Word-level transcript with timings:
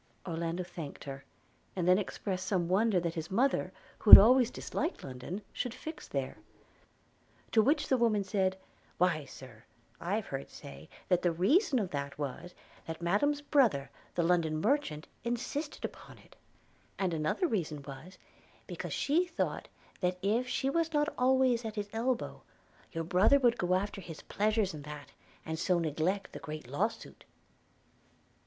Orlando 0.25 0.63
thanked 0.63 1.03
her– 1.03 1.25
and 1.75 1.87
then 1.87 1.99
expressed 1.99 2.47
some 2.47 2.67
wonder 2.67 2.99
that 2.99 3.13
his 3.13 3.29
mother, 3.29 3.71
who 3.99 4.09
had 4.09 4.17
always 4.17 4.49
disliked 4.49 5.03
London, 5.03 5.43
should 5.53 5.75
fix 5.75 6.07
there: 6.07 6.39
To 7.51 7.61
which 7.61 7.87
the 7.87 7.97
woman 7.99 8.23
said, 8.23 8.57
'Why, 8.97 9.25
Sir, 9.25 9.65
I've 9.99 10.25
heard 10.25 10.49
say, 10.49 10.89
that 11.07 11.21
the 11.21 11.31
reason 11.31 11.77
of 11.77 11.91
that 11.91 12.17
was, 12.17 12.55
that 12.87 12.99
Madam's 13.03 13.41
brother, 13.43 13.91
the 14.15 14.23
London 14.23 14.59
Merchant, 14.59 15.07
insisted 15.23 15.85
upon 15.85 16.17
it; 16.17 16.35
and 16.97 17.13
another 17.13 17.45
reason 17.45 17.83
was, 17.83 18.17
because 18.65 18.93
she 18.93 19.27
thought 19.27 19.67
that 19.99 20.17
if 20.23 20.47
she 20.47 20.67
was 20.67 20.93
not 20.93 21.13
always 21.15 21.63
at 21.63 21.75
his 21.75 21.91
elbow, 21.93 22.41
your 22.91 23.03
brother 23.03 23.37
would 23.37 23.55
go 23.59 23.75
after 23.75 24.01
his 24.01 24.23
pleasures 24.23 24.73
and 24.73 24.83
that; 24.83 25.11
and 25.45 25.59
so 25.59 25.77
neglect 25.77 26.31
the 26.31 26.39
great 26.39 26.67
law 26.67 26.87
suit.' 26.87 27.23